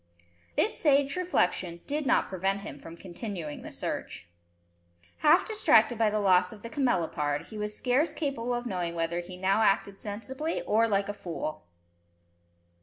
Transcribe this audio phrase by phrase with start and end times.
[0.55, 4.25] This sage reflection did not prevent him from continuing the search.
[5.17, 9.19] Half distracted by the loss of the camelopard, he was scarce capable of knowing whether
[9.19, 11.67] he now acted sensibly, or like a fool!